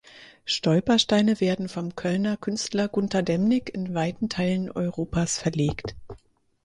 [0.45, 5.95] Stolpersteine werden vom Kölner Künstler Gunter Demnig in weiten Teilen Europas verlegt.